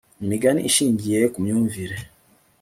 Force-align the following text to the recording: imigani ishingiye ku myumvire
imigani 0.23 0.61
ishingiye 0.69 1.19
ku 1.33 1.37
myumvire 1.43 1.97